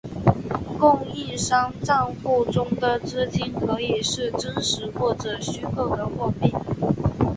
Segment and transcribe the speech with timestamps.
[0.79, 6.51] 供应商帐户中的资金可以是真实或者虚构的货币。